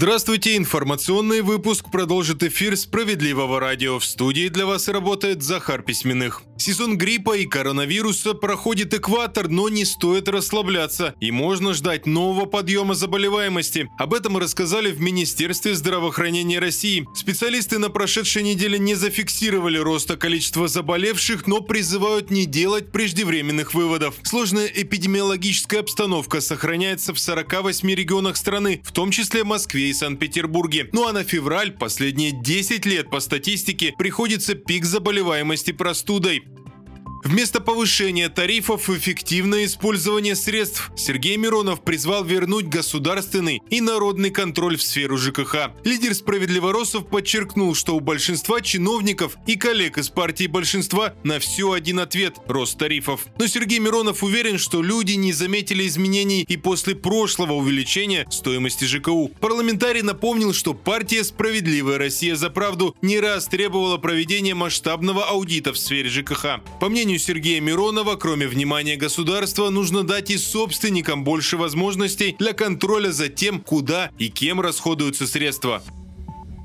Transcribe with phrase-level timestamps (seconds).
[0.00, 3.98] Здравствуйте, информационный выпуск продолжит эфир «Справедливого радио».
[3.98, 6.42] В студии для вас работает Захар Письменных.
[6.56, 12.94] Сезон гриппа и коронавируса проходит экватор, но не стоит расслабляться, и можно ждать нового подъема
[12.94, 13.88] заболеваемости.
[13.98, 17.04] Об этом рассказали в Министерстве здравоохранения России.
[17.16, 24.14] Специалисты на прошедшей неделе не зафиксировали роста количества заболевших, но призывают не делать преждевременных выводов.
[24.22, 30.88] Сложная эпидемиологическая обстановка сохраняется в 48 регионах страны, в том числе Москве и Санкт-Петербурге.
[30.92, 36.42] Ну а на февраль, последние 10 лет по статистике, приходится пик заболеваемости простудой.
[37.24, 44.82] Вместо повышения тарифов эффективное использование средств Сергей Миронов призвал вернуть государственный и народный контроль в
[44.82, 45.72] сферу ЖКХ.
[45.84, 51.98] Лидер справедливоросов подчеркнул, что у большинства чиновников и коллег из партии большинства на все один
[51.98, 53.26] ответ– рост тарифов.
[53.38, 59.30] Но Сергей Миронов уверен, что люди не заметили изменений и после прошлого увеличения стоимости ЖКУ.
[59.40, 65.78] Парламентарий напомнил, что партия «Справедливая Россия за правду» не раз требовала проведения масштабного аудита в
[65.78, 66.60] сфере ЖКХ.
[66.80, 72.52] По мнению мнению Сергея Миронова, кроме внимания государства, нужно дать и собственникам больше возможностей для
[72.52, 75.82] контроля за тем, куда и кем расходуются средства.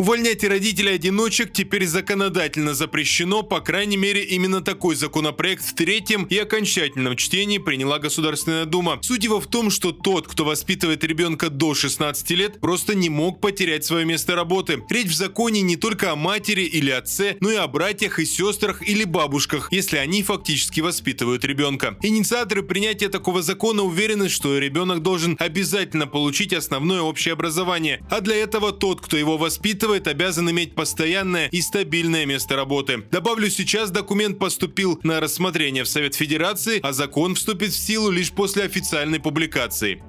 [0.00, 7.18] Увольнять родителей-одиночек теперь законодательно запрещено, по крайней мере, именно такой законопроект в третьем и окончательном
[7.18, 8.98] чтении приняла Государственная Дума.
[9.02, 13.42] Суть его в том, что тот, кто воспитывает ребенка до 16 лет, просто не мог
[13.42, 14.82] потерять свое место работы.
[14.88, 18.80] Речь в законе не только о матери или отце, но и о братьях и сестрах
[18.80, 21.98] или бабушках, если они фактически воспитывают ребенка.
[22.00, 28.36] Инициаторы принятия такого закона уверены, что ребенок должен обязательно получить основное общее образование, а для
[28.36, 33.04] этого тот, кто его воспитывает, воспитывает, обязан иметь постоянное и стабильное место работы.
[33.10, 38.30] Добавлю, сейчас документ поступил на рассмотрение в Совет Федерации, а закон вступит в силу лишь
[38.30, 40.02] после официальной публикации.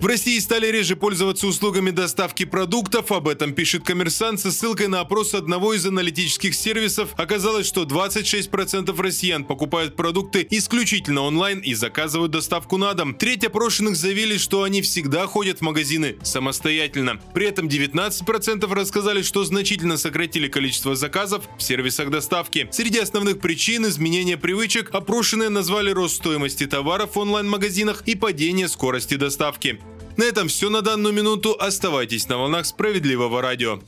[0.00, 3.12] В России стали реже пользоваться услугами доставки продуктов.
[3.12, 7.10] Об этом пишет коммерсант со ссылкой на опрос одного из аналитических сервисов.
[7.18, 13.14] Оказалось, что 26% россиян покупают продукты исключительно онлайн и заказывают доставку на дом.
[13.14, 17.20] Треть опрошенных заявили, что они всегда ходят в магазины самостоятельно.
[17.34, 22.66] При этом 19% рассказали, что значительно сократили количество заказов в сервисах доставки.
[22.72, 29.16] Среди основных причин изменения привычек опрошенные назвали рост стоимости товаров в онлайн-магазинах и падение скорости
[29.16, 29.78] доставки.
[30.16, 31.56] На этом все на данную минуту.
[31.58, 33.80] Оставайтесь на волнах справедливого радио.